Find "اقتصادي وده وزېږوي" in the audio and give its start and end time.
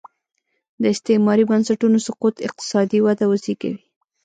2.47-3.81